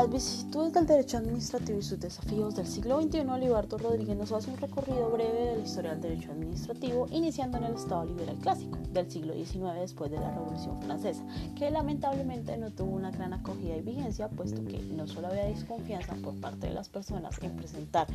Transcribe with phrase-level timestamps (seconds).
[0.00, 4.50] las vicisitudes del derecho administrativo y sus desafíos del siglo XXI, Olivardo Rodríguez nos hace
[4.50, 8.78] un recorrido breve de la historia del derecho administrativo, iniciando en el Estado liberal clásico
[8.94, 11.22] del siglo XIX después de la Revolución Francesa,
[11.54, 16.14] que lamentablemente no tuvo una gran acogida y vigencia, puesto que no solo había desconfianza
[16.14, 18.06] por parte de las personas en presentar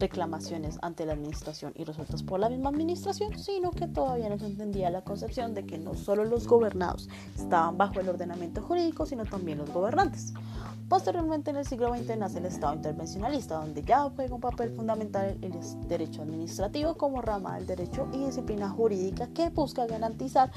[0.00, 4.46] reclamaciones ante la administración y resueltas por la misma administración, sino que todavía no se
[4.46, 9.24] entendía la concepción de que no solo los gobernados estaban bajo el ordenamiento jurídico, sino
[9.24, 10.34] también los gobernantes.
[10.88, 15.36] Posteriormente, en el siglo XX nace el Estado intervencionalista, donde ya juega un papel fundamental
[15.42, 15.52] el
[15.86, 20.50] derecho administrativo como rama del derecho y disciplina jurídica que busca garantizar,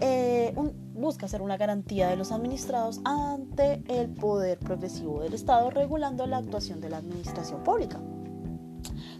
[0.00, 0.54] eh,
[0.94, 6.36] busca hacer una garantía de los administrados ante el poder progresivo del Estado, regulando la
[6.36, 8.00] actuación de la administración pública.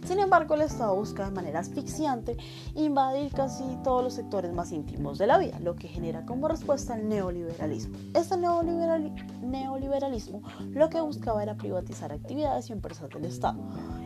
[0.07, 2.37] Sin embargo, el Estado busca de manera asfixiante
[2.75, 6.95] invadir casi todos los sectores más íntimos de la vida, lo que genera como respuesta
[6.95, 7.97] el neoliberalismo.
[8.13, 13.59] Este neoliberalismo lo que buscaba era privatizar actividades y empresas del Estado,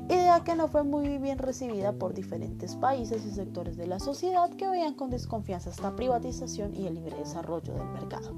[0.05, 4.49] idea que no fue muy bien recibida por diferentes países y sectores de la sociedad
[4.49, 8.35] que veían con desconfianza esta privatización y el libre desarrollo del mercado.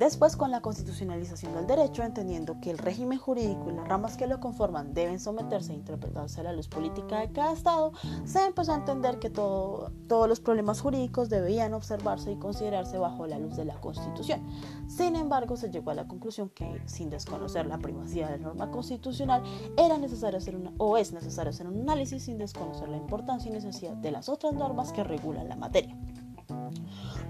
[0.00, 4.26] Después, con la constitucionalización del derecho, entendiendo que el régimen jurídico y las ramas que
[4.26, 7.92] lo conforman deben someterse e interpretarse a la luz política de cada Estado,
[8.24, 9.92] se empezó a entender que todos
[10.26, 14.40] los problemas jurídicos debían observarse y considerarse bajo la luz de la Constitución.
[14.88, 18.70] Sin embargo, se llegó a la conclusión que, sin desconocer la privacidad de la norma
[18.70, 19.42] constitucional,
[19.76, 23.52] era necesario hacer una, o es necesario hacer un análisis sin desconocer la importancia y
[23.52, 25.94] necesidad de las otras normas que regulan la materia.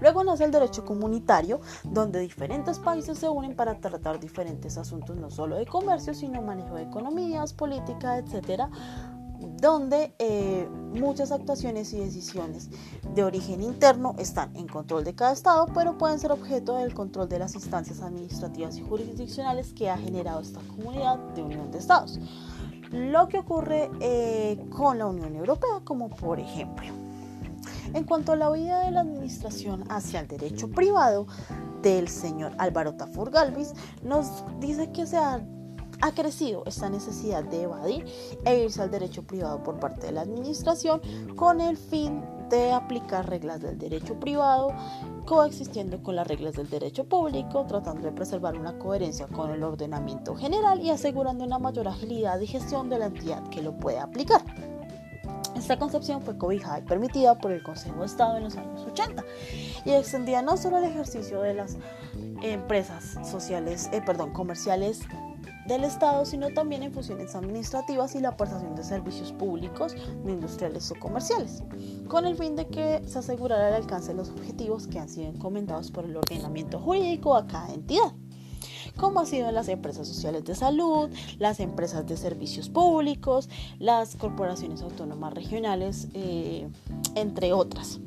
[0.01, 5.29] Luego nace el derecho comunitario, donde diferentes países se unen para tratar diferentes asuntos, no
[5.29, 8.69] solo de comercio, sino manejo de economías, política, etcétera,
[9.61, 12.69] donde eh, muchas actuaciones y decisiones
[13.13, 17.29] de origen interno están en control de cada Estado, pero pueden ser objeto del control
[17.29, 22.19] de las instancias administrativas y jurisdiccionales que ha generado esta comunidad de unión de Estados.
[22.91, 26.91] Lo que ocurre eh, con la Unión Europea, como por ejemplo,
[27.93, 31.27] en cuanto a la huida de la administración hacia el derecho privado
[31.81, 35.41] del señor Álvaro Tafur Galvis, nos dice que se ha,
[36.01, 38.05] ha crecido esta necesidad de evadir
[38.45, 41.01] e irse al derecho privado por parte de la administración
[41.35, 44.73] con el fin de aplicar reglas del derecho privado
[45.25, 50.35] coexistiendo con las reglas del derecho público, tratando de preservar una coherencia con el ordenamiento
[50.35, 54.41] general y asegurando una mayor agilidad y gestión de la entidad que lo puede aplicar.
[55.61, 59.23] Esta concepción fue cobijada y permitida por el Consejo de Estado en los años 80
[59.85, 61.77] y extendía no solo el ejercicio de las
[62.41, 65.01] empresas sociales, eh, perdón, comerciales
[65.67, 69.95] del Estado, sino también en funciones administrativas y la prestación de servicios públicos,
[70.25, 71.61] industriales o comerciales,
[72.07, 75.29] con el fin de que se asegurara el alcance de los objetivos que han sido
[75.29, 78.15] encomendados por el ordenamiento jurídico a cada entidad
[78.97, 81.09] como ha sido las empresas sociales de salud,
[81.39, 86.67] las empresas de servicios públicos, las corporaciones autónomas regionales, eh,
[87.15, 87.99] entre otras.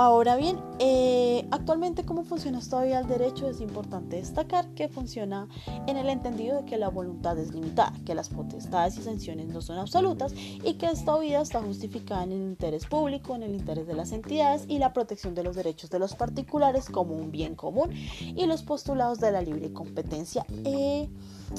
[0.00, 5.48] Ahora bien, eh, actualmente cómo funciona todavía el derecho es importante destacar que funciona
[5.88, 9.60] en el entendido de que la voluntad es limitada, que las potestades y sanciones no
[9.60, 13.88] son absolutas y que esta vida está justificada en el interés público, en el interés
[13.88, 17.56] de las entidades y la protección de los derechos de los particulares como un bien
[17.56, 21.08] común y los postulados de la libre competencia e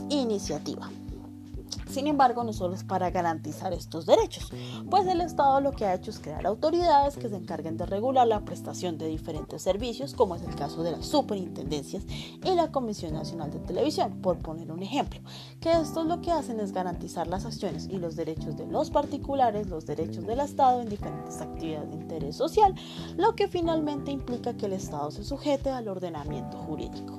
[0.10, 0.90] iniciativa.
[1.90, 4.52] Sin embargo, no solo es para garantizar estos derechos,
[4.90, 8.28] pues el Estado lo que ha hecho es crear autoridades que se encarguen de regular
[8.28, 12.04] la prestación de diferentes servicios, como es el caso de las superintendencias
[12.44, 15.20] y la Comisión Nacional de Televisión, por poner un ejemplo,
[15.60, 19.68] que esto lo que hacen es garantizar las acciones y los derechos de los particulares,
[19.68, 22.76] los derechos del Estado en diferentes actividades de interés social,
[23.18, 27.19] lo que finalmente implica que el Estado se sujete al ordenamiento jurídico.